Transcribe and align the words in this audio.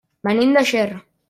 Venim 0.29 0.55
de 0.57 0.65
Ger. 0.73 0.89